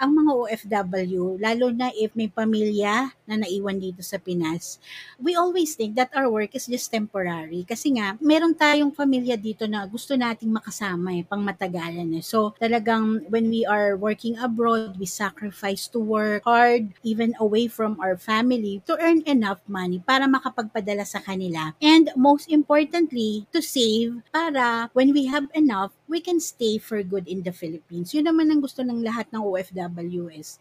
[0.00, 4.80] ang mga OFW, lalo na if may pamilya na naiwan dito sa Pinas,
[5.20, 7.68] we always think that our work is just temporary.
[7.68, 12.24] Kasi nga, meron tayong pamilya dito na gusto nating makasama eh, pang matagalan eh.
[12.24, 18.00] So, talagang when we are working abroad, we sacrifice to work hard, even away from
[18.00, 21.76] our family, to earn enough money para makapagpadala sa kanila.
[21.84, 27.30] And most importantly, to save para when we have enough, we can stay for good
[27.30, 28.10] in the Philippines.
[28.10, 30.58] Yun naman ang gusto ng lahat ng OFWs.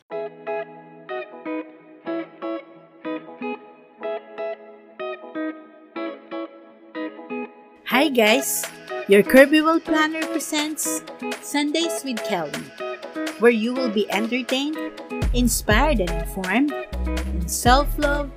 [7.90, 8.62] Hi guys!
[9.10, 11.02] Your Kirby World Planner presents
[11.42, 12.54] Sundays with Kelly,
[13.42, 14.78] where you will be entertained,
[15.34, 16.70] inspired and informed
[17.34, 18.30] in self-love,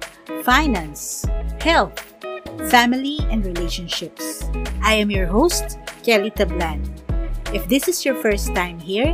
[0.48, 1.28] finance,
[1.60, 2.00] health,
[2.72, 4.48] family, and relationships.
[4.80, 7.01] I am your host, Kelly Tablan.
[7.52, 9.12] If this is your first time here,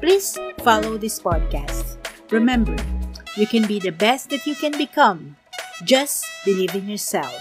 [0.00, 2.00] please follow this podcast.
[2.32, 2.72] Remember,
[3.36, 5.36] you can be the best that you can become.
[5.84, 7.36] Just believe in yourself.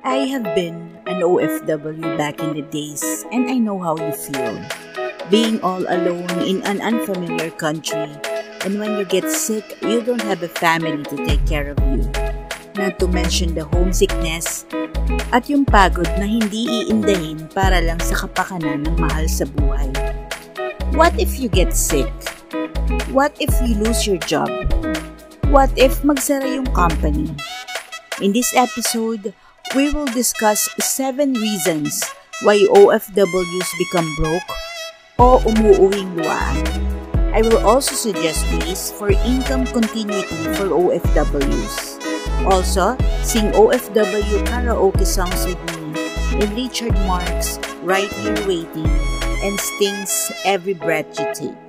[0.00, 4.56] I have been an OFW back in the days, and I know how you feel.
[5.28, 8.08] Being all alone in an unfamiliar country,
[8.64, 12.27] and when you get sick, you don't have a family to take care of you.
[12.78, 14.62] Not to mention the homesickness
[15.34, 19.90] at yung pagod na hindi iindahin para lang sa kapakanan ng mahal sa buhay.
[20.94, 22.06] What if you get sick?
[23.10, 24.46] What if you lose your job?
[25.50, 27.34] What if magsara yung company?
[28.22, 29.34] In this episode,
[29.74, 32.04] we will discuss 7 reasons
[32.46, 34.50] why OFWs become broke
[35.18, 36.62] o umuuwing luwaan.
[37.34, 41.87] I will also suggest ways for income continuity for OFWs.
[42.48, 45.96] Also, sing OFW karaoke songs with me
[46.40, 48.88] in Richard Marx' Right Here Waiting
[49.44, 51.68] and Sting's Every Breath You Take.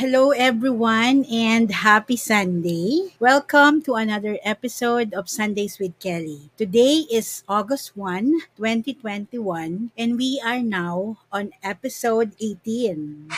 [0.00, 3.12] Hello, everyone, and happy Sunday.
[3.20, 6.50] Welcome to another episode of Sundays with Kelly.
[6.56, 13.28] Today is August 1, 2021, and we are now on episode 18.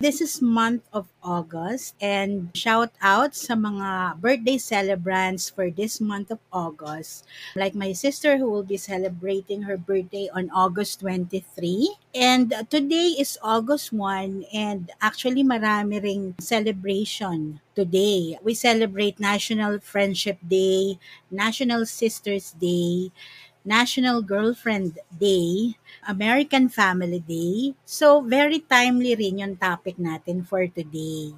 [0.00, 6.34] This is month of August and shout out sa mga birthday celebrants for this month
[6.34, 7.22] of August.
[7.54, 11.94] Like my sister who will be celebrating her birthday on August 23.
[12.10, 18.38] And today is August 1 and actually marami ring celebration today.
[18.42, 20.98] We celebrate National Friendship Day,
[21.30, 23.14] National Sisters Day,
[23.64, 25.76] National Girlfriend Day,
[26.06, 27.74] American Family Day.
[27.84, 31.32] So, very timely rin yung topic natin for today.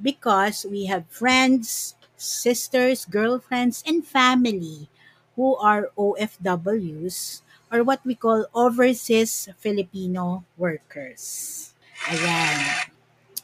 [0.00, 4.88] Because we have friends, sisters, girlfriends, and family
[5.36, 7.42] who are OFWs
[7.72, 11.74] or what we call overseas Filipino workers.
[12.06, 12.90] Ayan.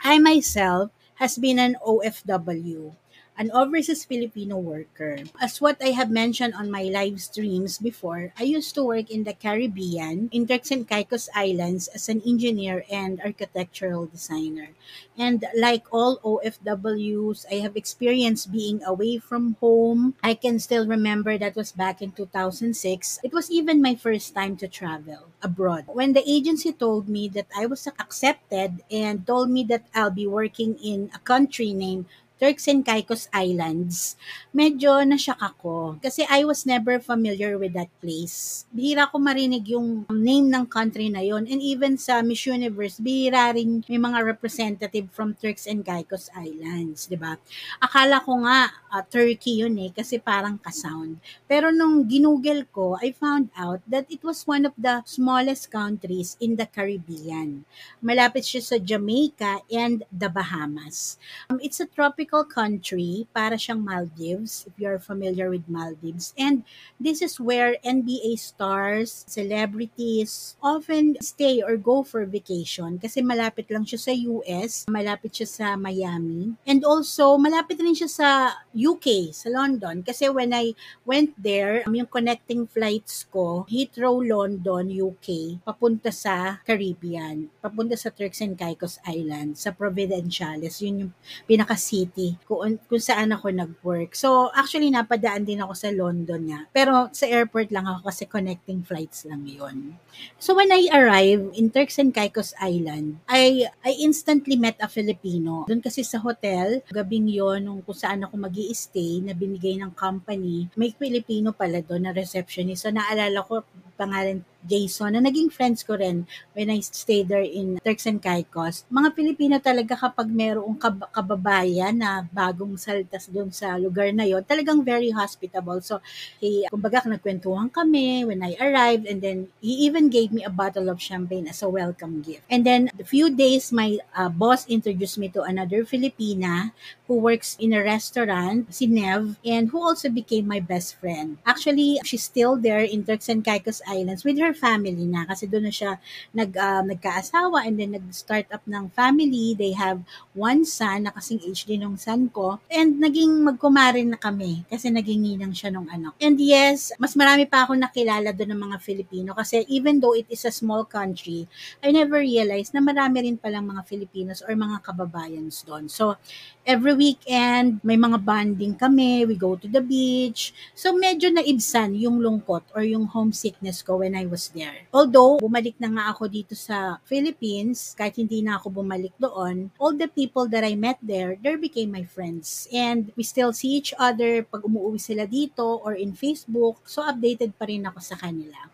[0.05, 2.97] I myself has been an OFW
[3.41, 5.17] an overseas Filipino worker.
[5.41, 9.25] As what I have mentioned on my live streams before, I used to work in
[9.25, 14.77] the Caribbean, in Turks and Caicos Islands as an engineer and architectural designer.
[15.17, 20.21] And like all OFWs, I have experienced being away from home.
[20.23, 23.21] I can still remember that was back in 2006.
[23.25, 25.89] It was even my first time to travel abroad.
[25.89, 30.27] When the agency told me that I was accepted and told me that I'll be
[30.27, 32.05] working in a country named
[32.41, 34.17] Turks and Caicos Islands,
[34.57, 36.01] medyo nasyak ako.
[36.01, 38.65] Kasi I was never familiar with that place.
[38.73, 43.53] Bihira ko marinig yung name ng country na yon And even sa Miss Universe, bihira
[43.53, 47.37] rin may mga representative from Turks and Caicos Islands, di ba?
[47.77, 51.21] Akala ko nga uh, Turkey yun eh, kasi parang kasound.
[51.45, 56.41] Pero nung ginugel ko, I found out that it was one of the smallest countries
[56.41, 57.69] in the Caribbean.
[58.01, 61.21] Malapit siya sa Jamaica and the Bahamas.
[61.53, 66.31] Um, it's a tropical tropical country, para siyang Maldives, if you're familiar with Maldives.
[66.39, 66.63] And
[67.03, 73.83] this is where NBA stars, celebrities often stay or go for vacation kasi malapit lang
[73.83, 78.29] siya sa US, malapit siya sa Miami, and also malapit rin siya sa
[78.71, 80.07] UK, sa London.
[80.07, 80.71] Kasi when I
[81.03, 88.15] went there, um, yung connecting flights ko, Heathrow, London, UK, papunta sa Caribbean, papunta sa
[88.15, 91.13] Turks and Caicos Islands, sa Providenciales, yun yung
[91.51, 94.13] pinaka-city city kung, kung saan ako nag-work.
[94.13, 96.61] So, actually, napadaan din ako sa London nga.
[96.71, 99.97] Pero sa airport lang ako kasi connecting flights lang yon.
[100.37, 105.65] So, when I arrived in Turks and Caicos Island, I, I instantly met a Filipino.
[105.65, 109.95] Doon kasi sa hotel, gabing yon nung kung saan ako mag stay na binigay ng
[109.97, 112.85] company, may Filipino pala doon na receptionist.
[112.85, 113.65] So, naalala ko,
[113.97, 118.85] pangalan Jason, na naging friends ko rin when I stayed there in Turks and Caicos.
[118.93, 124.45] Mga Pilipino talaga kapag merong kab- kababayan na bagong saltas doon sa lugar na yon
[124.45, 125.81] talagang very hospitable.
[125.81, 126.05] So,
[126.39, 130.89] he, kumbaga, nagkwentuhan kami when I arrived and then he even gave me a bottle
[130.89, 132.45] of champagne as a welcome gift.
[132.51, 136.73] And then, a few days, my uh, boss introduced me to another Filipina
[137.11, 141.39] who works in a restaurant, si Nev, and who also became my best friend.
[141.45, 145.47] Actually, she's still there in Turks and Caicos Islands with her her family na kasi
[145.47, 146.03] doon na siya
[146.35, 149.55] nag, uh, nagkaasawa and then nag-start up ng family.
[149.55, 150.03] They have
[150.35, 154.91] one son na kasing age din ng son ko and naging magkumarin na kami kasi
[154.91, 156.19] naging ninang siya nung anak.
[156.19, 160.27] And yes, mas marami pa ako nakilala doon ng mga Filipino kasi even though it
[160.27, 161.47] is a small country,
[161.79, 165.87] I never realized na marami rin palang mga Filipinos or mga kababayans doon.
[165.87, 166.19] So,
[166.65, 170.55] every weekend, may mga bonding kami, we go to the beach.
[170.73, 174.89] So, medyo naibsan yung lungkot or yung homesickness ko when I was there.
[174.89, 179.93] Although, bumalik na nga ako dito sa Philippines, kahit hindi na ako bumalik doon, all
[179.93, 182.65] the people that I met there, they became my friends.
[182.73, 186.81] And we still see each other pag umuwi sila dito or in Facebook.
[186.89, 188.71] So, updated pa rin ako sa kanila.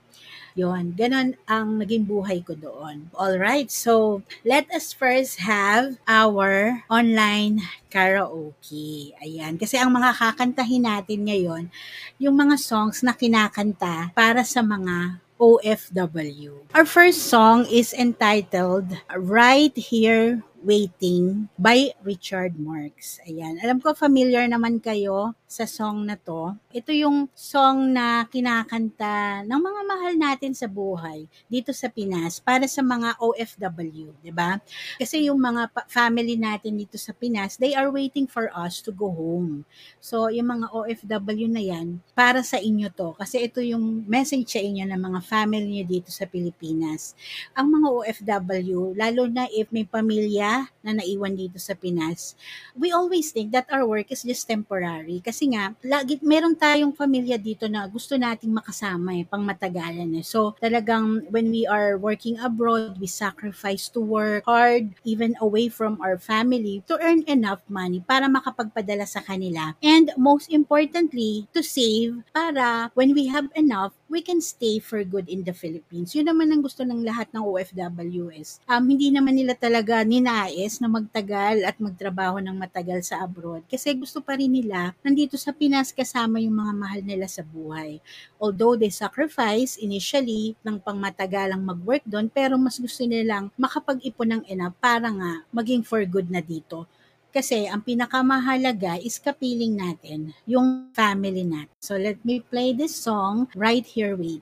[0.57, 3.13] Yon, ganon ang naging buhay ko doon.
[3.13, 7.61] All right, so let us first have our online
[7.93, 9.13] karaoke.
[9.21, 11.69] Ayan, kasi ang mga kakantahin natin ngayon,
[12.17, 16.53] yung mga songs na kinakanta para sa mga OFW.
[16.75, 23.21] Our first song is entitled Right Here Waiting by Richard Marx.
[23.29, 23.61] Ayan.
[23.61, 26.57] Alam ko familiar naman kayo sa song na to.
[26.73, 32.65] Ito yung song na kinakanta ng mga mahal natin sa buhay dito sa Pinas para
[32.67, 34.59] sa mga OFW, 'di ba?
[34.97, 39.13] Kasi yung mga family natin dito sa Pinas, they are waiting for us to go
[39.13, 39.63] home.
[40.01, 44.61] So, yung mga OFW na 'yan, para sa inyo to kasi ito yung message sa
[44.65, 47.13] inyo ng mga family niyo dito sa Pilipinas.
[47.53, 50.46] Ang mga OFW, lalo na if may pamilya
[50.87, 52.39] na naiwan dito sa Pinas,
[52.79, 55.19] we always think that our work is just temporary.
[55.19, 60.25] Kasi nga, lagi, meron tayong pamilya dito na gusto nating makasama eh, pang matagalan eh.
[60.25, 65.99] So, talagang when we are working abroad, we sacrifice to work hard, even away from
[65.99, 69.75] our family, to earn enough money para makapagpadala sa kanila.
[69.83, 75.27] And most importantly, to save para when we have enough, we can stay for good
[75.27, 76.15] in the Philippines.
[76.15, 78.63] Yun naman ang gusto ng lahat ng OFWs.
[78.71, 83.97] Um, hindi naman nila talaga ninais na magtagal at magtrabaho ng matagal sa abroad kasi
[83.97, 87.97] gusto pa rin nila nandito sa Pinas kasama yung mga mahal nila sa buhay.
[88.37, 94.77] Although they sacrifice initially ng pangmatagalang mag-work doon pero mas gusto nilang makapag-ipon ng enough
[94.77, 96.85] para nga maging for good na dito.
[97.33, 101.73] Kasi ang pinakamahalaga is kapiling natin, yung family natin.
[101.81, 104.41] So let me play this song right here with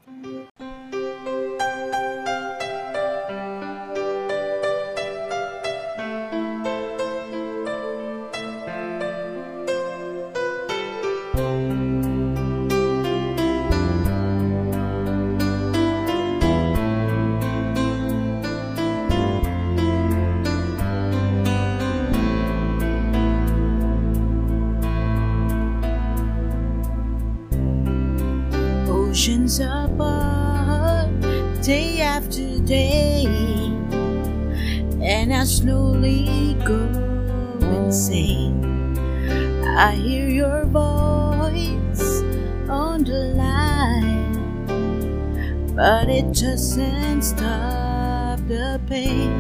[46.15, 49.33] it doesn't stop the pain.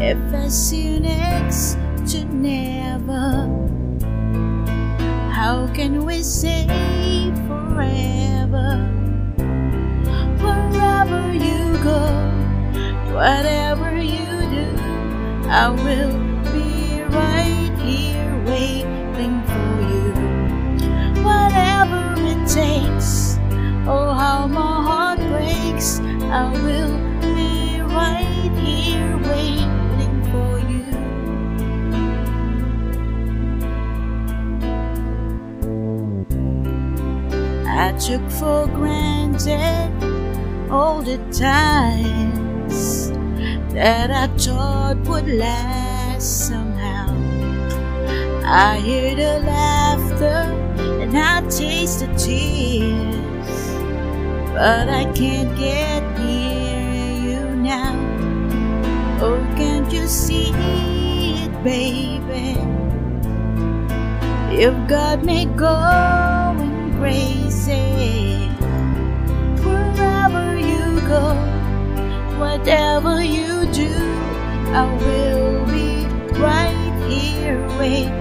[0.00, 1.78] If I see you next
[2.10, 3.46] to never,
[5.30, 6.66] how can we say
[7.46, 8.82] forever?
[10.42, 12.02] Wherever you go,
[13.14, 14.66] whatever you do,
[15.46, 16.18] I will
[16.50, 20.10] be right here waiting for you.
[21.22, 23.38] Whatever it takes,
[23.86, 24.69] oh, how my
[25.80, 30.84] breaks, I will be right here waiting for you.
[37.66, 39.90] I took for granted
[40.70, 43.10] all the times
[43.72, 47.08] that I thought would last somehow.
[48.44, 50.42] I hear the laughter
[51.00, 53.19] and I taste the tears,
[54.60, 57.96] but I can't get near you now.
[59.22, 62.60] Oh, can't you see it, baby?
[64.54, 68.52] You've got me going crazy.
[69.64, 71.32] Wherever you go,
[72.38, 73.94] whatever you do,
[74.76, 76.04] I will be
[76.38, 78.19] right here waiting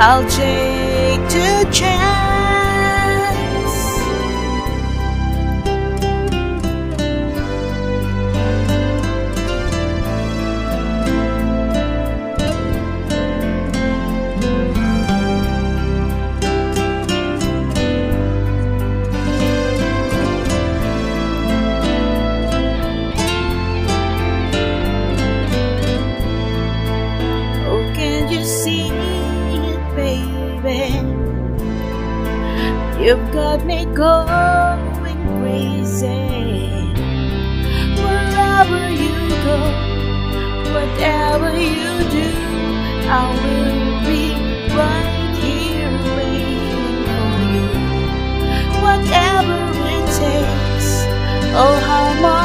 [0.00, 2.17] I'll take the chance.
[33.98, 34.80] Going
[35.26, 36.22] crazy.
[37.98, 39.12] Wherever you
[39.48, 39.58] go,
[40.74, 42.28] whatever you do,
[43.10, 44.22] I will be
[44.78, 47.66] right here waiting for you.
[48.86, 49.58] Whatever
[49.96, 50.90] it takes,
[51.62, 52.37] oh, how my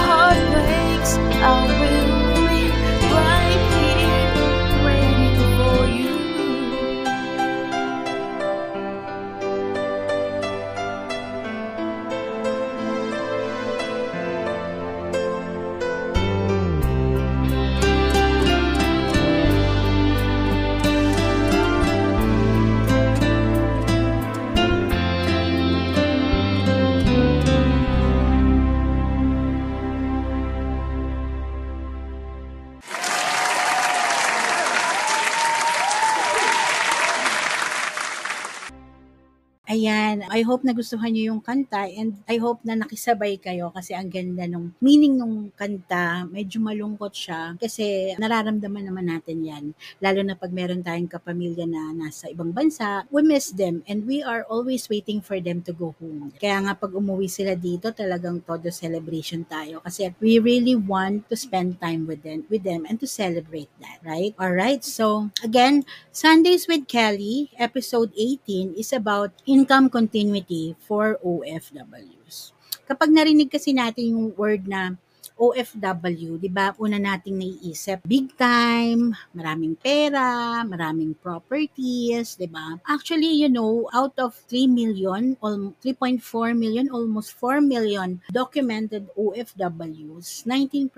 [40.43, 44.43] I hope nagustuhan niyo yung kanta and I hope na nakisabay kayo kasi ang ganda
[44.43, 46.27] nung meaning nung kanta.
[46.27, 49.65] Medyo malungkot siya kasi nararamdaman naman natin yan.
[50.03, 54.19] Lalo na pag meron tayong kapamilya na nasa ibang bansa, we miss them and we
[54.19, 56.35] are always waiting for them to go home.
[56.35, 61.39] Kaya nga pag umuwi sila dito, talagang todo celebration tayo kasi we really want to
[61.39, 64.35] spend time with them, with them and to celebrate that, right?
[64.35, 70.33] Alright, so again, Sundays with Kelly, episode 18 is about income continuity
[70.82, 72.56] for OFWs.
[72.90, 74.98] Kapag narinig kasi natin yung word na
[75.38, 82.78] OFW, di ba, una nating naiisip, big time, maraming pera, maraming properties, di ba?
[82.86, 90.46] Actually, you know, out of 3 million, al- 3.4 million, almost 4 million documented OFWs,
[90.46, 90.90] 19%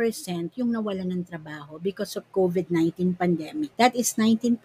[0.59, 3.71] yung nawalan ng trabaho because of COVID-19 pandemic.
[3.79, 4.59] That is 19%,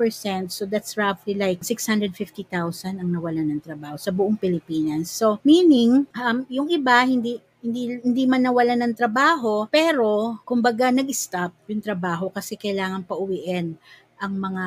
[0.51, 5.11] so that's roughly like 650,000 ang nawalan ng trabaho sa buong Pilipinas.
[5.11, 11.53] So, meaning, um, yung iba, hindi hindi hindi man nawalan ng trabaho pero kumbaga nag-stop
[11.69, 13.77] yung trabaho kasi kailangan pauwiin
[14.21, 14.65] ang mga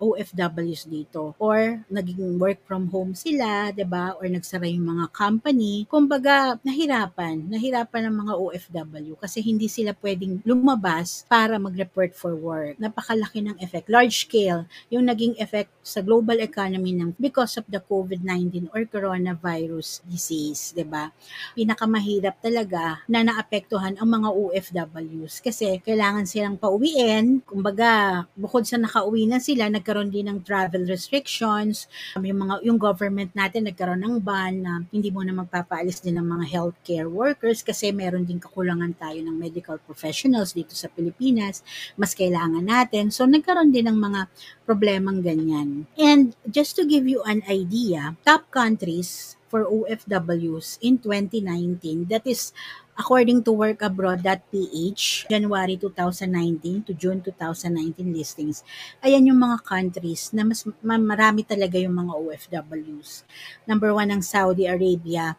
[0.00, 4.16] OFWs dito or naging work from home sila, 'di ba?
[4.16, 5.84] Or nagsara yung mga company.
[5.84, 12.80] Kumbaga, nahirapan, nahirapan ang mga OFW kasi hindi sila pwedeng lumabas para mag-report for work.
[12.80, 17.78] Napakalaki ng effect, large scale yung naging effect sa global economy ng because of the
[17.84, 21.12] COVID-19 or coronavirus disease, 'di ba?
[21.52, 27.44] Pinakamahirap talaga na naapektuhan ang mga OFWs kasi kailangan silang pauwiin.
[27.44, 31.90] Kumbaga, bukod sa nakauwi na sila, nagkaroon din ng travel restrictions.
[32.14, 36.16] Um, Yung mga yung government natin nagkaroon ng ban na hindi mo na magpapaalis din
[36.16, 41.66] ng mga healthcare workers kasi meron din kakulangan tayo ng medical professionals dito sa Pilipinas.
[41.98, 43.10] Mas kailangan natin.
[43.10, 44.30] So nagkaroon din ng mga
[44.64, 45.90] problemang ganyan.
[45.98, 52.50] And just to give you an idea, top countries for OFWs in 2019, that is
[52.96, 58.64] according to workabroad.ph, January 2019 to June 2019 listings,
[59.04, 63.22] ayan yung mga countries na mas ma- marami talaga yung mga OFWs.
[63.68, 65.36] Number one ang Saudi Arabia,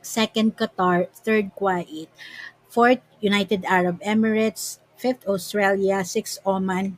[0.00, 2.08] second Qatar, third Kuwait,
[2.72, 6.96] fourth United Arab Emirates, fifth Australia, sixth Oman,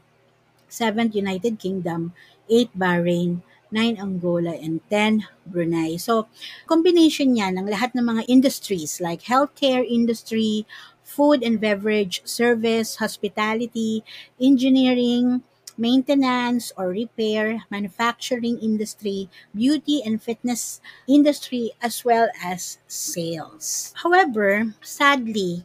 [0.71, 2.15] seventh United Kingdom,
[2.47, 5.97] eighth Bahrain, 9 Angola, and 10 Brunei.
[5.97, 6.29] So,
[6.69, 10.69] combination niya ng lahat ng mga industries like healthcare industry,
[11.00, 14.05] food and beverage service, hospitality,
[14.37, 15.43] engineering,
[15.76, 23.93] maintenance or repair, manufacturing industry, beauty and fitness industry, as well as sales.
[24.05, 25.64] However, sadly,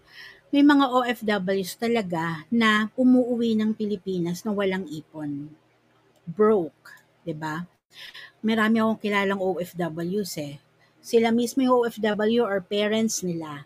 [0.52, 5.52] may mga OFWs talaga na umuuwi ng Pilipinas na walang ipon.
[6.24, 7.68] Broke, 'di ba?
[8.46, 10.62] Marami akong kilalang OFWs eh.
[11.02, 13.64] Sila mismo yung OFW or parents nila.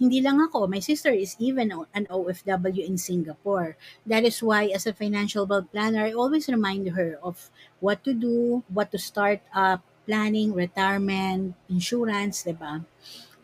[0.00, 3.76] Hindi lang ako, my sister is even an OFW in Singapore.
[4.08, 7.52] That is why as a financial wealth planner, I always remind her of
[7.84, 12.80] what to do, what to start up, planning, retirement, insurance, 'di ba?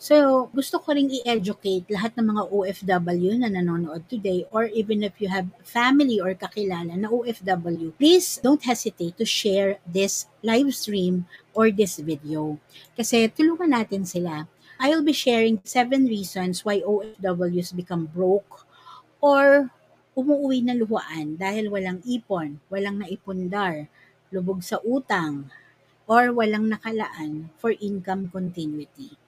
[0.05, 5.17] So, gusto ko ring i-educate lahat ng mga OFW na nanonood today or even if
[5.17, 11.25] you have family or kakilala na OFW, please don't hesitate to share this live stream
[11.57, 12.61] or this video.
[12.93, 14.45] Kasi tulungan natin sila.
[14.77, 18.69] I'll be sharing seven reasons why OFWs become broke
[19.25, 19.73] or
[20.13, 23.89] umuwi na luhuan dahil walang ipon, walang naipundar,
[24.29, 25.49] lubog sa utang,
[26.05, 29.24] or walang nakalaan for income continuity.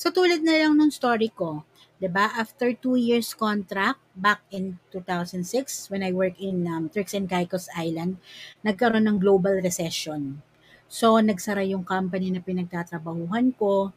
[0.00, 1.68] So tulad na lang nung story ko,
[2.00, 2.32] 'di ba?
[2.32, 7.68] After two years contract back in 2006 when I work in um, Turks and Caicos
[7.76, 8.16] Island,
[8.64, 10.40] nagkaroon ng global recession.
[10.88, 13.92] So nagsara yung company na pinagtatrabahuhan ko.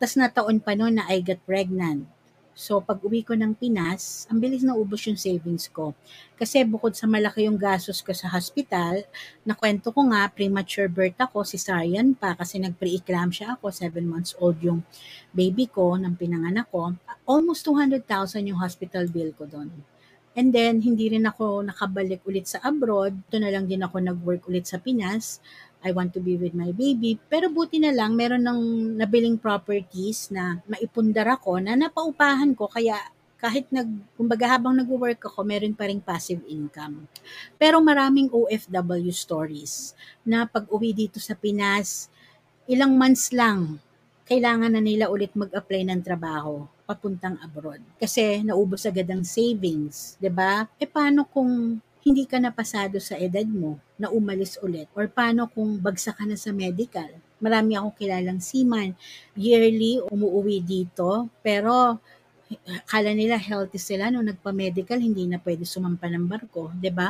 [0.00, 2.08] Tapos na taon pa noon na I got pregnant.
[2.54, 5.96] So, pag uwi ko ng Pinas, ang bilis na ubos yung savings ko.
[6.36, 9.06] Kasi bukod sa malaki yung gastos ko sa hospital,
[9.46, 14.84] nakwento ko nga, premature birth ako, cesarean pa kasi nag-pre-eclampsia ako, 7 months old yung
[15.32, 16.92] baby ko nang pinanganak ko.
[17.24, 19.70] Almost 200,000 yung hospital bill ko doon.
[20.38, 23.18] And then, hindi rin ako nakabalik ulit sa abroad.
[23.28, 25.42] Ito na lang din ako nag-work ulit sa Pinas.
[25.80, 27.16] I want to be with my baby.
[27.28, 28.60] Pero buti na lang, meron ng
[29.00, 32.68] nabiling properties na maipundar ako na napaupahan ko.
[32.68, 33.00] Kaya
[33.40, 33.88] kahit nag,
[34.20, 37.08] kumbaga habang nag-work ako, meron pa rin passive income.
[37.56, 42.12] Pero maraming OFW stories na pag uwi dito sa Pinas,
[42.68, 43.80] ilang months lang,
[44.28, 47.80] kailangan na nila ulit mag-apply ng trabaho papuntang abroad.
[47.96, 50.66] Kasi naubos agad ang savings, 'di ba?
[50.78, 54.88] E paano kung hindi ka napasado sa edad mo na umalis ulit?
[54.96, 57.08] Or paano kung bagsak ka na sa medical?
[57.40, 58.96] Marami akong kilalang seaman.
[59.36, 61.28] Yearly, umuwi dito.
[61.44, 62.00] Pero
[62.88, 66.72] kala nila healthy sila nung nagpa-medical, hindi na pwede sumampa ng barko.
[66.72, 66.80] ba?
[66.80, 67.08] Diba?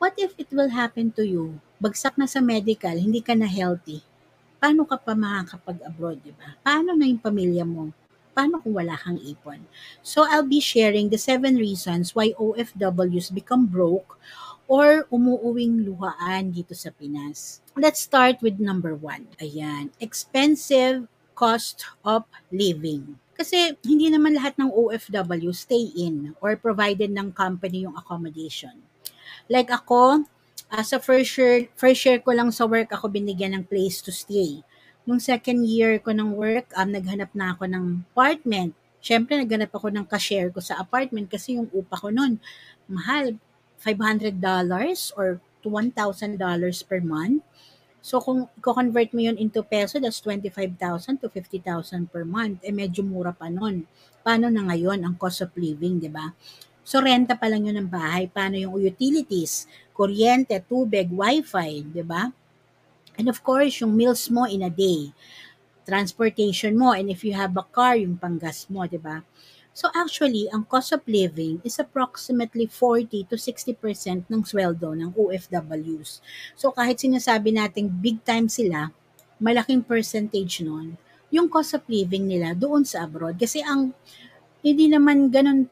[0.00, 1.60] What if it will happen to you?
[1.76, 4.00] Bagsak na sa medical, hindi ka na healthy.
[4.60, 6.56] Paano ka pa makakapag-abroad, di ba?
[6.60, 7.92] Paano na yung pamilya mo?
[8.32, 9.66] Paano kung wala kang ipon?
[10.00, 14.16] So, I'll be sharing the seven reasons why OFWs become broke
[14.70, 17.58] or umuuwing luhaan dito sa Pinas.
[17.74, 19.26] Let's start with number one.
[19.42, 22.22] Ayan, expensive cost of
[22.54, 23.18] living.
[23.34, 28.78] Kasi hindi naman lahat ng OFW stay in or provided ng company yung accommodation.
[29.50, 30.28] Like ako,
[30.70, 34.14] uh, sa first year, first year ko lang sa work, ako binigyan ng place to
[34.14, 34.62] stay
[35.10, 38.70] nung second year ko ng work, um, naghanap na ako ng apartment.
[39.02, 42.38] Siyempre, naghanap ako ng cashier ko sa apartment kasi yung upa ko noon,
[42.86, 43.34] mahal,
[43.82, 44.38] $500
[45.18, 46.38] or $1,000
[46.86, 47.42] per month.
[47.98, 52.62] So, kung i-convert mo yun into peso, that's 25,000 to 50,000 per month.
[52.62, 53.90] Eh, medyo mura pa nun.
[54.22, 56.30] Paano na ngayon ang cost of living, di ba?
[56.86, 58.30] So, renta pa lang yun ng bahay.
[58.30, 59.66] Paano yung utilities?
[59.90, 62.30] Kuryente, tubig, wifi, di ba?
[63.20, 65.12] And of course, yung meals mo in a day.
[65.84, 66.96] Transportation mo.
[66.96, 69.20] And if you have a car, yung panggas mo, di ba?
[69.76, 76.24] So actually, ang cost of living is approximately 40 to 60% ng sweldo ng OFWs.
[76.56, 78.88] So kahit sinasabi nating big time sila,
[79.36, 80.96] malaking percentage nun,
[81.28, 83.36] yung cost of living nila doon sa abroad.
[83.36, 83.92] Kasi ang
[84.64, 85.68] hindi naman ganun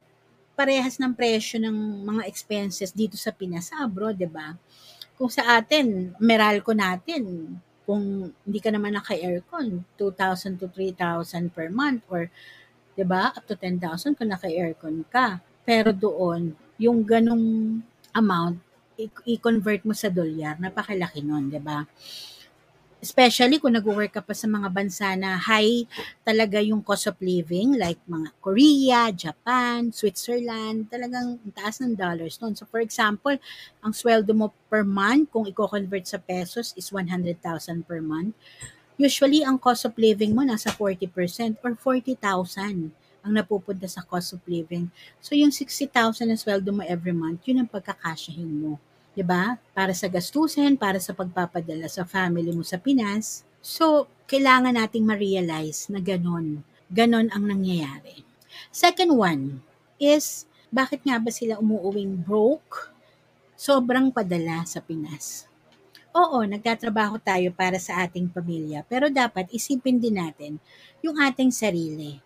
[0.58, 4.58] parehas ng presyo ng mga expenses dito sa Pinas sa abroad, 'di ba?
[5.18, 12.06] Kung sa atin, Meralco natin, kung hindi ka naman naka-aircon, 2,000 to 3,000 per month
[12.06, 12.30] or
[12.94, 13.34] 'di ba?
[13.34, 15.42] Up to 10,000 kung naka-aircon ka.
[15.66, 17.78] Pero doon, yung ganong
[18.14, 18.58] amount,
[19.26, 21.86] i-convert mo sa dolyar, napakalaki nun, 'di ba?
[22.98, 25.86] Especially kung nag-work ka pa sa mga bansa na high
[26.26, 32.58] talaga yung cost of living like mga Korea, Japan, Switzerland, talagang taas ng dollars noon.
[32.58, 33.38] So for example,
[33.82, 37.38] ang sweldo mo per month kung i-convert sa pesos is 100,000
[37.86, 38.34] per month.
[38.98, 42.18] Usually ang cost of living mo nasa 40% or 40,000
[43.22, 44.90] ang napupunta sa cost of living.
[45.22, 48.82] So yung 60,000 na sweldo mo every month, yun ang pagkakasyahin mo
[49.18, 49.58] 'di ba?
[49.74, 53.42] Para sa gastusin, para sa pagpapadala sa family mo sa Pinas.
[53.58, 56.62] So, kailangan nating ma-realize na ganon.
[56.86, 58.22] Ganon ang nangyayari.
[58.70, 59.42] Second one
[59.98, 62.94] is, bakit nga ba sila umuuwing broke?
[63.58, 65.50] Sobrang padala sa Pinas.
[66.14, 70.62] Oo, nagtatrabaho tayo para sa ating pamilya, pero dapat isipin din natin
[71.02, 72.22] yung ating sarili.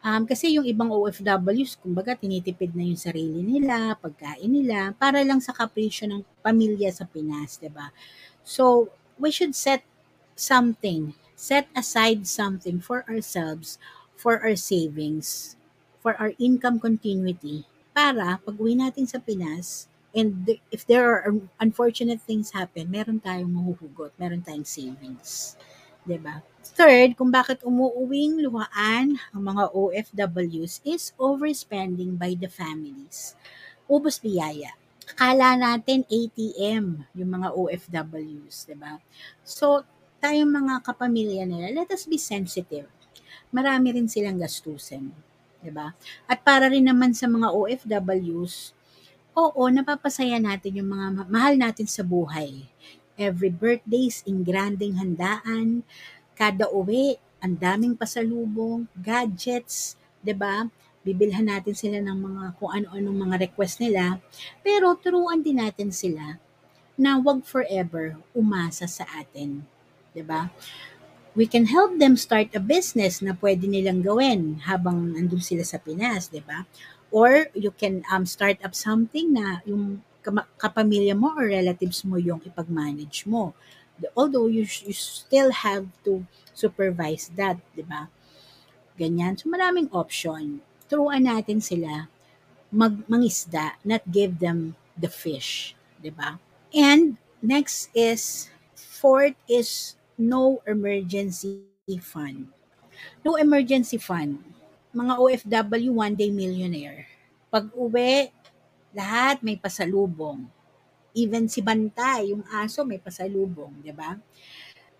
[0.00, 5.44] Um, kasi yung ibang OFWs, kumbaga tinitipid na yung sarili nila, pagkain nila, para lang
[5.44, 7.92] sa kapresyo ng pamilya sa Pinas, ba?
[8.40, 8.88] So,
[9.20, 9.84] we should set
[10.32, 13.76] something, set aside something for ourselves,
[14.16, 15.60] for our savings,
[16.00, 19.84] for our income continuity, para pag uwi natin sa Pinas,
[20.16, 21.28] and if there are
[21.60, 25.60] unfortunate things happen, meron tayong mahuhugot, meron tayong savings.
[26.08, 26.40] ba?
[26.78, 33.34] Third, kung bakit umuuwing luhaan ang mga OFWs is overspending by the families.
[33.90, 34.72] Ubus biyaya.
[35.10, 36.84] Akala natin ATM
[37.18, 39.02] yung mga OFWs, 'di ba?
[39.42, 39.82] So,
[40.22, 42.86] tayong mga kapamilya nila, let us be sensitive.
[43.50, 45.10] Marami rin silang gastusin,
[45.58, 45.90] 'di ba?
[46.30, 48.54] At para rin naman sa mga OFWs,
[49.34, 52.70] oo, napapasaya natin yung mga ma- mahal natin sa buhay.
[53.18, 55.82] Every birthdays in granding handaan,
[56.40, 60.64] kada uwi, ang daming pasalubong, gadgets, 'di ba?
[61.04, 64.16] Bibilhan natin sila ng mga kung ano-anong mga request nila.
[64.64, 66.40] Pero turuan din natin sila
[66.96, 69.60] na wag forever umasa sa atin,
[70.16, 70.48] 'di ba?
[71.36, 75.76] We can help them start a business na pwede nilang gawin habang nandun sila sa
[75.76, 76.64] Pinas, 'di ba?
[77.12, 80.00] Or you can um, start up something na yung
[80.56, 83.56] kapamilya mo or relatives mo yung ipag-manage mo.
[84.16, 88.08] Although you, you still have to supervise that, di ba?
[88.96, 89.36] Ganyan.
[89.36, 90.60] So maraming option.
[90.88, 92.08] Turuan natin sila
[92.70, 96.38] mag mangisda, not give them the fish, 'di ba?
[96.70, 101.66] And next is fourth is no emergency
[101.98, 102.52] fund.
[103.26, 104.38] No emergency fund.
[104.94, 107.10] Mga OFW one day millionaire.
[107.50, 108.30] Pag uwi,
[108.94, 110.46] lahat may pasalubong.
[111.20, 114.16] Even si Bantay, yung aso may pasalubong, 'di ba?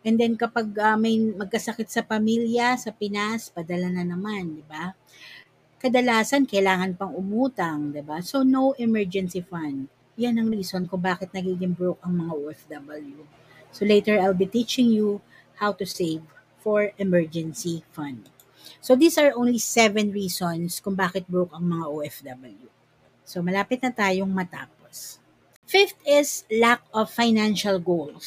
[0.05, 4.93] And then kapag ah, may magkasakit sa pamilya sa Pinas, padala na naman, 'di ba?
[5.81, 8.21] kadalasan kailangan pang umutang, 'di ba?
[8.21, 9.89] So no emergency fund.
[10.21, 13.25] Yan ang reason kung bakit nagiging broke ang mga OFW.
[13.73, 15.25] So later I'll be teaching you
[15.57, 16.21] how to save
[16.61, 18.29] for emergency fund.
[18.85, 22.69] So these are only seven reasons kung bakit broke ang mga OFW.
[23.25, 25.17] So malapit na tayong matapos.
[25.71, 28.27] Fifth is lack of financial goals.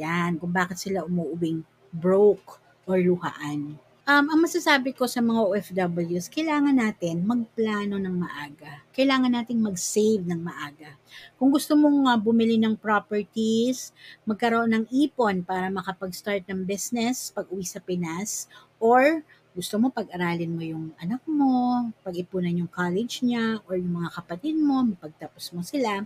[0.00, 1.60] Yan, kung bakit sila umuubing
[1.92, 2.56] broke
[2.88, 3.76] or luhaan.
[4.08, 8.80] Um, ang masasabi ko sa mga OFWs, kailangan natin magplano ng maaga.
[8.96, 10.96] Kailangan nating mag-save ng maaga.
[11.36, 13.92] Kung gusto mong uh, bumili ng properties,
[14.24, 18.48] magkaroon ng ipon para makapag-start ng business pag uwi sa Pinas,
[18.80, 19.20] or
[19.54, 24.58] gusto mo pag-aralin mo yung anak mo, pag-ipunan yung college niya, or yung mga kapatid
[24.58, 26.02] mo, pagtapos mo sila,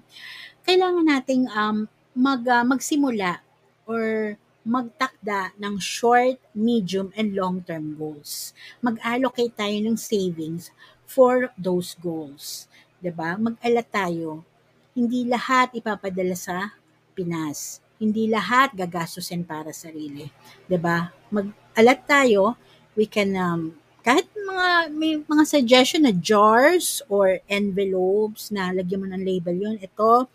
[0.69, 3.41] kailangan nating um, mag, uh, magsimula
[3.89, 4.37] or
[4.69, 8.53] magtakda ng short, medium, and long-term goals.
[8.85, 10.69] Mag-allocate tayo ng savings
[11.09, 12.69] for those goals.
[13.01, 13.41] ba?
[13.41, 14.45] Mag-alat tayo.
[14.93, 16.77] Hindi lahat ipapadala sa
[17.17, 17.81] Pinas.
[17.97, 20.29] Hindi lahat gagastusin para sarili.
[20.77, 21.17] ba?
[21.33, 22.61] Mag-alat tayo.
[22.99, 29.07] We can um, kahit mga may mga suggestion na jars or envelopes na lagyan mo
[29.07, 30.27] ng label yon ito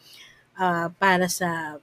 [0.56, 1.76] uh, para sa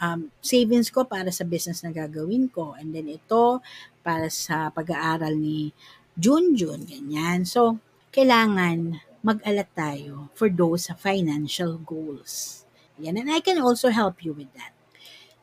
[0.00, 2.72] um, savings ko para sa business na gagawin ko.
[2.80, 3.60] And then ito
[4.00, 5.70] para sa pag-aaral ni
[6.18, 7.44] Junjun, ganyan.
[7.48, 7.80] So,
[8.12, 12.64] kailangan mag-alat tayo for those financial goals.
[13.00, 14.74] Yan, and I can also help you with that.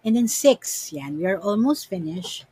[0.04, 2.49] And then six, yan, we are almost finished.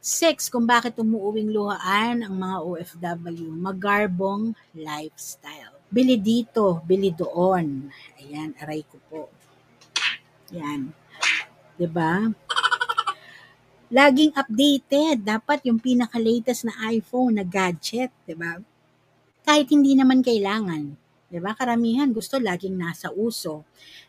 [0.00, 5.76] Six, kung bakit umuuwing luhaan ang mga OFW, magarbong lifestyle.
[5.92, 7.92] Bili dito, bili doon.
[8.16, 9.22] Ayan, aray ko po.
[10.56, 10.88] Yan.
[11.92, 12.32] ba?
[13.92, 18.56] Laging updated, dapat yung pinaka-latest na iPhone na gadget, ba?
[19.44, 20.96] Kahit hindi naman kailangan,
[21.30, 21.54] 'di ba?
[21.54, 23.62] Karamihan gusto laging nasa uso.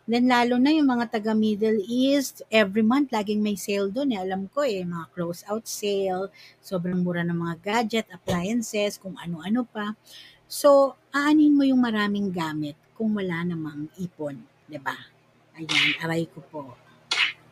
[0.10, 4.20] Then lalo na yung mga taga Middle East, every month laging may sale doon, eh.
[4.20, 9.64] alam ko eh, mga close out sale, sobrang mura ng mga gadget, appliances, kung ano-ano
[9.70, 9.94] pa.
[10.50, 14.98] So, aanin mo yung maraming gamit kung wala namang ipon, 'di ba?
[15.56, 16.74] Ayan, aray ko po.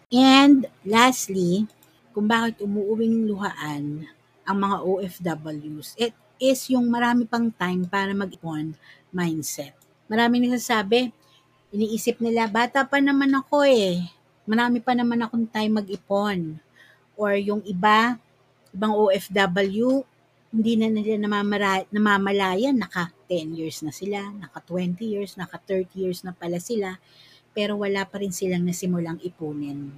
[0.10, 1.69] And lastly,
[2.12, 4.10] kung bakit umuuwing luhaan
[4.49, 8.73] ang mga OFWs, it is yung marami pang time para mag-ipon
[9.12, 9.75] mindset.
[10.10, 11.12] Maraming nagsasabi,
[11.75, 14.08] iniisip nila, bata pa naman ako eh.
[14.49, 16.58] Marami pa naman akong time mag-ipon.
[17.19, 18.17] Or yung iba,
[18.73, 20.02] ibang OFW,
[20.49, 25.93] hindi na nila namamara, namamalayan, naka 10 years na sila, naka 20 years, naka 30
[25.93, 26.97] years na pala sila,
[27.54, 29.93] pero wala pa rin silang nasimulang ipunin.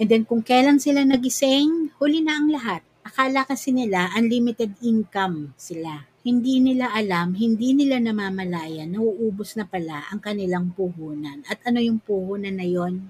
[0.00, 2.80] And then kung kailan sila nagising, huli na ang lahat.
[3.00, 6.04] Akala kasi nila unlimited income sila.
[6.20, 11.40] Hindi nila alam, hindi nila namamalayan, nauubos na pala ang kanilang puhunan.
[11.48, 13.08] At ano yung puhunan na yon?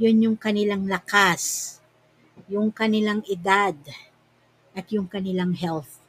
[0.00, 1.76] Yun yung kanilang lakas,
[2.48, 3.76] yung kanilang edad,
[4.72, 6.00] at yung kanilang health.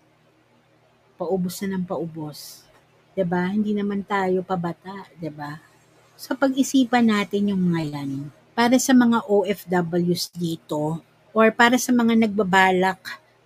[1.19, 2.63] Paubos na ng paubos.
[3.11, 3.51] 'Di ba?
[3.51, 5.59] Hindi naman tayo pabata, 'di ba?
[6.15, 8.31] So pag-isipan natin yung mga yan.
[8.55, 11.01] Para sa mga OFWs dito,
[11.39, 12.99] or para sa mga nagbabalak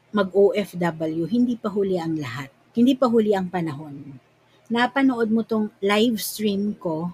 [0.09, 2.49] mag-OFW, hindi pa huli ang lahat.
[2.73, 4.17] Hindi pa huli ang panahon.
[4.65, 7.13] Napanood mo tong live stream ko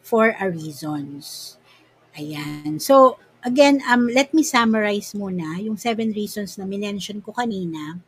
[0.00, 1.56] for a reasons.
[2.16, 2.80] Ayan.
[2.80, 8.00] So, again, um, let me summarize muna yung seven reasons na minention ko kanina.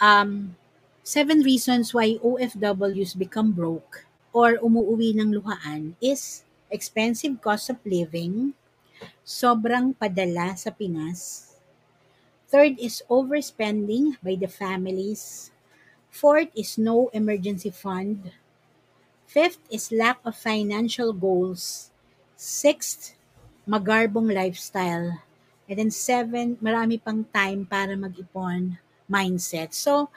[0.00, 0.56] Um,
[1.04, 8.56] seven reasons why OFWs become broke or umuuwi ng luhaan is expensive cost of living,
[9.24, 11.52] sobrang padala sa Pinas.
[12.48, 15.52] Third is overspending by the families.
[16.08, 18.32] Fourth is no emergency fund.
[19.28, 21.92] Fifth is lack of financial goals.
[22.32, 23.12] Sixth,
[23.68, 25.20] magarbong lifestyle.
[25.68, 29.76] And then seven, marami pang time para mag-ipon mindset.
[29.76, 30.08] So,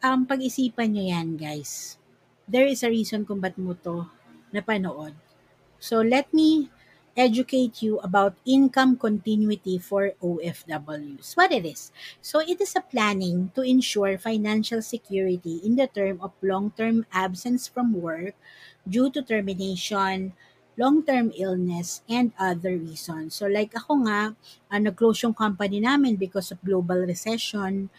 [0.00, 2.00] um, pag-isipan nyo yan, guys.
[2.48, 4.08] There is a reason kung ba't mo to
[4.48, 5.12] napanood.
[5.76, 6.72] So, let me
[7.20, 11.36] educate you about income continuity for OFWs.
[11.36, 11.92] What it is?
[12.24, 17.68] So it is a planning to ensure financial security in the term of long-term absence
[17.68, 18.32] from work
[18.88, 20.32] due to termination,
[20.80, 23.36] long-term illness, and other reasons.
[23.36, 24.32] So like ako nga,
[24.72, 27.92] uh, nag-close yung company namin because of global recession.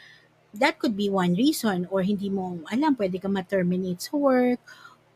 [0.51, 4.59] That could be one reason or hindi mo alam, pwede ka ma-terminate sa work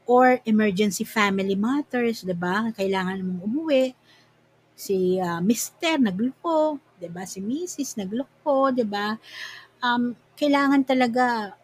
[0.05, 2.69] or emergency family matters, 'di ba?
[2.73, 3.85] Kailangan mong umuwi.
[4.77, 7.25] Si uh, Mister nagloko, 'di ba?
[7.25, 7.97] Si Mrs.
[7.99, 9.17] nagloko, 'di ba?
[9.81, 11.55] Um, kailangan talaga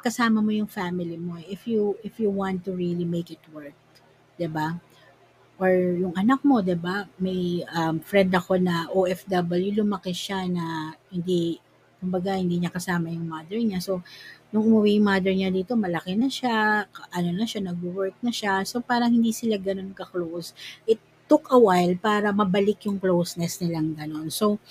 [0.00, 3.74] kasama mo yung family mo if you if you want to really make it work,
[4.36, 4.76] 'di ba?
[5.56, 7.08] Or yung anak mo, 'di ba?
[7.16, 11.56] May um, friend ako na OFW, lumaki siya na hindi
[11.98, 13.80] kumbaga hindi niya kasama yung mother niya.
[13.80, 14.04] So
[14.54, 18.62] nung umuwi yung mother niya dito, malaki na siya, ano na siya, nag-work na siya.
[18.62, 20.54] So, parang hindi sila ganun ka-close.
[20.86, 24.30] It took a while para mabalik yung closeness nilang ganun.
[24.30, 24.62] So,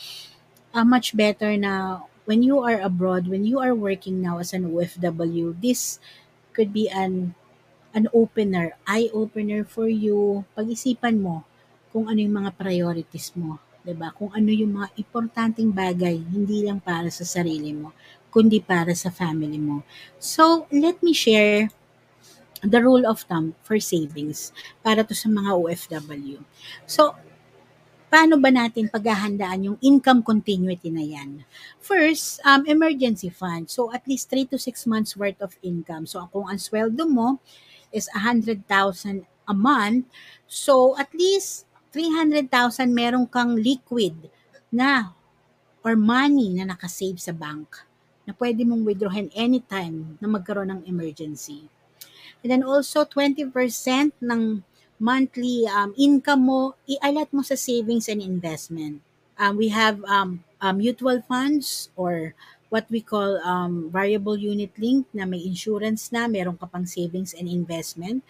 [0.71, 4.71] uh, much better na when you are abroad, when you are working now as an
[4.71, 5.99] OFW, this
[6.55, 7.35] could be an
[7.95, 10.43] an opener, eye opener for you.
[10.55, 11.47] Pag-isipan mo
[11.95, 14.09] kung ano yung mga priorities mo, 'di ba?
[14.17, 17.93] Kung ano yung mga importanteng bagay, hindi lang para sa sarili mo,
[18.33, 19.85] kundi para sa family mo.
[20.17, 21.69] So, let me share
[22.65, 24.49] the rule of thumb for savings
[24.81, 26.41] para to sa mga OFW.
[26.89, 27.13] So,
[28.09, 31.45] paano ba natin paghahandaan yung income continuity na yan?
[31.77, 33.69] First, um, emergency fund.
[33.69, 36.09] So, at least 3 to 6 months worth of income.
[36.09, 37.37] So, kung ang sweldo mo
[37.93, 38.65] is 100,000
[39.45, 40.09] a month,
[40.49, 44.27] so at least 300,000 meron kang liquid
[44.67, 45.15] na
[45.79, 47.87] or money na nakasave sa bank
[48.27, 51.71] na pwede mong withdrawin anytime na magkaroon ng emergency.
[52.43, 53.47] And then also 20%
[54.19, 54.41] ng
[54.99, 58.99] monthly um, income mo, i-allot mo sa savings and investment.
[59.39, 62.35] Um, we have um, uh, mutual funds or
[62.69, 67.31] what we call um, variable unit link na may insurance na, meron ka pang savings
[67.37, 68.25] and investment.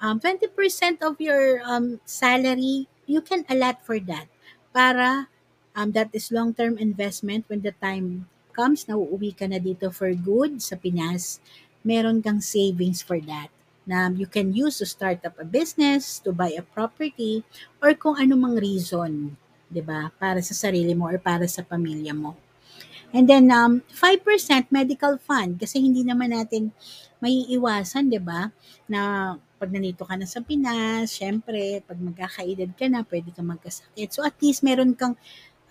[0.00, 4.28] Um, 20% of your um, salary, you can allot for that
[4.74, 5.28] para
[5.74, 10.12] um, that is long-term investment when the time comes na uuwi ka na dito for
[10.12, 11.40] good sa Pinas,
[11.84, 13.48] meron kang savings for that
[13.86, 17.46] na you can use to start up a business, to buy a property,
[17.78, 19.38] or kung anumang reason,
[19.70, 20.10] 'di ba?
[20.18, 22.34] Para sa sarili mo or para sa pamilya mo.
[23.14, 26.74] And then um 5% medical fund kasi hindi naman natin
[27.22, 28.50] maiiwasan, 'di ba?
[28.90, 34.12] Na pag nandito ka na sa Pinas, syempre, pag magkakaedad ka na, pwede kang magkasakit.
[34.12, 35.16] So at least meron kang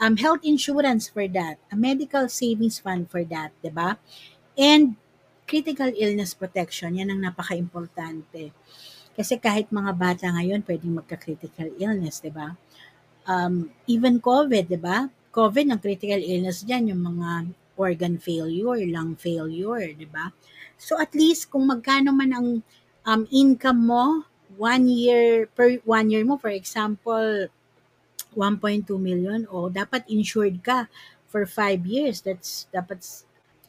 [0.02, 4.02] um, health insurance for that, a medical savings fund for that, di ba?
[4.58, 4.98] And
[5.46, 8.52] critical illness protection, yan ang napaka-importante.
[9.16, 12.58] Kasi kahit mga bata ngayon, pwedeng magka-critical illness, di ba?
[13.30, 15.08] Um, even COVID, di ba?
[15.32, 20.32] COVID, ang critical illness dyan, yung mga organ failure, lung failure, di ba?
[20.76, 22.48] So at least kung magkano man ang
[23.06, 24.26] um, income mo,
[24.58, 27.48] one year, per one year mo, for example,
[28.36, 30.92] 1.2 million, o dapat insured ka
[31.30, 32.22] for 5 years.
[32.22, 33.02] That's dapat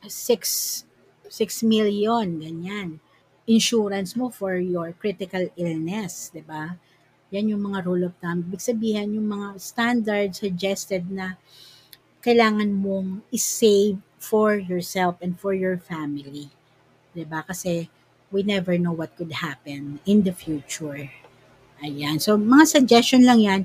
[0.03, 2.99] 6, 6 million, ganyan.
[3.47, 6.75] Insurance mo for your critical illness, di ba?
[7.31, 8.43] Yan yung mga rule of thumb.
[8.47, 11.39] Ibig sabihin, yung mga standard suggested na
[12.27, 16.51] kailangan mong isave for yourself and for your family.
[17.15, 17.47] 'Di ba?
[17.47, 17.87] Kasi
[18.31, 21.11] we never know what could happen in the future.
[21.85, 22.21] Ayan.
[22.21, 23.63] So, mga suggestion lang yan.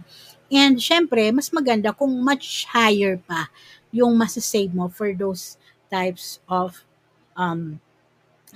[0.52, 3.48] And syempre, mas maganda kung much higher pa
[3.92, 5.56] yung masasave mo for those
[5.88, 6.84] types of
[7.40, 7.80] um,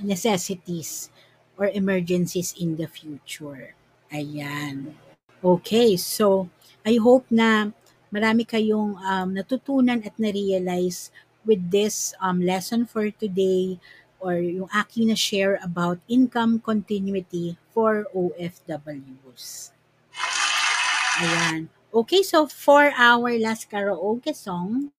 [0.03, 1.07] necessities
[1.55, 3.75] or emergencies in the future.
[4.11, 4.91] Ayan.
[5.39, 6.51] Okay, so
[6.83, 7.71] I hope na
[8.11, 11.11] marami kayong um, natutunan at na-realize
[11.47, 13.77] with this um, lesson for today
[14.19, 19.71] or yung aking na share about income continuity for OFWs.
[21.21, 21.67] Ayan.
[21.95, 24.91] Okay, so for our last karaoke song,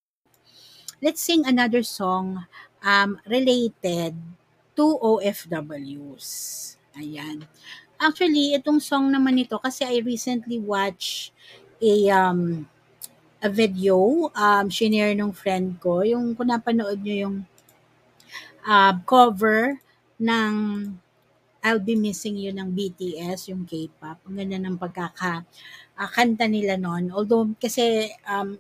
[1.05, 2.49] let's sing another song
[2.81, 4.17] um, related
[4.77, 6.27] to OFWs.
[6.97, 7.45] Ayan.
[8.01, 11.33] Actually, itong song naman ito kasi I recently watched
[11.81, 12.65] a um
[13.45, 17.37] a video um shinare ng friend ko yung kung napanood niyo yung
[18.67, 19.79] uh, cover
[20.19, 20.55] ng
[21.67, 24.23] I'll Be Missing You ng BTS, yung K-pop.
[24.27, 25.43] Ang ganda ng pagkaka
[25.99, 27.11] uh, nila noon.
[27.11, 28.55] Although kasi um,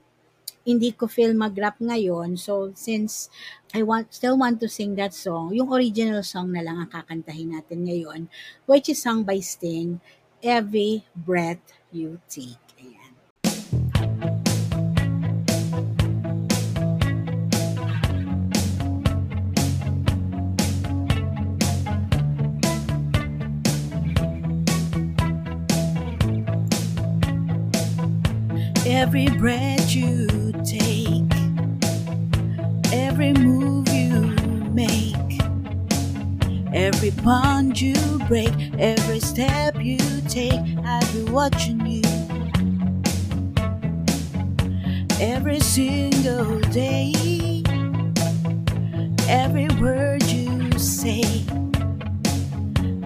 [0.66, 2.34] hindi ko feel mag-rap ngayon.
[2.34, 3.30] So, since
[3.70, 7.54] I want still want to sing that song, yung original song na lang ang kakantahin
[7.54, 8.26] natin ngayon,
[8.66, 10.02] which is sung by Sting,
[10.42, 12.65] Every Breath You Take.
[28.88, 30.28] Every breath you
[30.64, 31.32] take,
[32.92, 34.20] every move you
[34.70, 35.40] make,
[36.72, 37.96] every bond you
[38.28, 42.02] break, every step you take, I'll be watching you.
[45.20, 47.12] Every single day,
[49.28, 51.24] every word you say,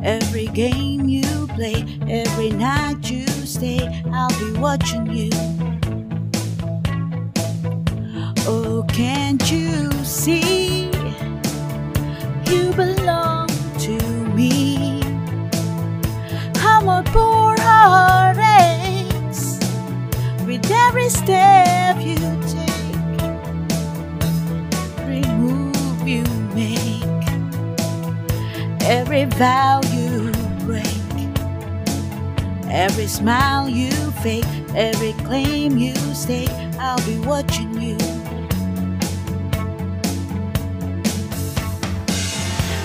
[0.02, 3.80] every game you play, every night you stay,
[4.12, 5.69] I'll be watching you.
[8.92, 10.90] Can't you see?
[12.50, 13.48] You belong
[13.78, 13.98] to
[14.34, 15.00] me.
[16.56, 19.58] How my poor heart aches
[20.46, 22.16] with every step you
[22.48, 23.22] take,
[24.98, 26.24] every move you
[26.54, 27.04] make,
[28.82, 30.32] every vow you
[30.66, 30.86] break,
[32.68, 36.50] every smile you fake, every claim you stake.
[36.78, 38.19] I'll be watching you.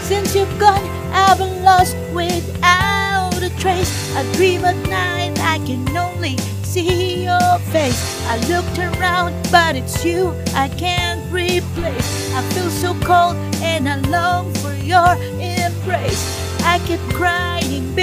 [0.06, 4.16] Since you've gone, I've been lost without a trace.
[4.16, 8.00] I dream at night, I can only see your face.
[8.28, 12.32] I looked around, but it's you I can't replace.
[12.36, 16.24] I feel so cold and I long for your embrace.
[16.62, 17.96] I keep crying,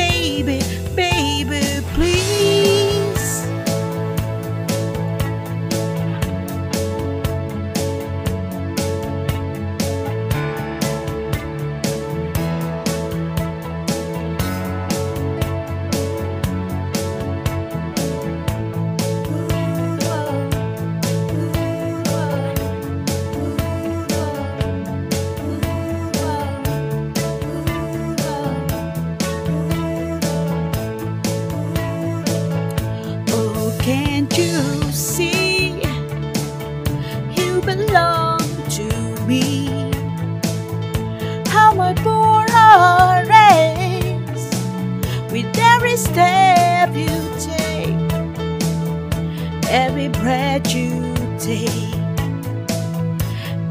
[49.72, 51.94] every breath you take,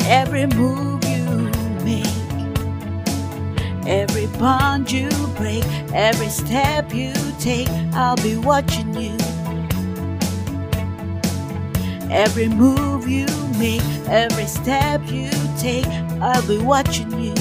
[0.05, 1.25] every move you
[1.85, 2.07] make,
[3.87, 7.69] every bond you break, every step you take.
[7.93, 9.15] I'll be watching you.
[12.09, 13.27] Every move you
[13.59, 15.29] make, every step you
[15.59, 15.85] take,
[16.19, 17.40] I'll be watching you.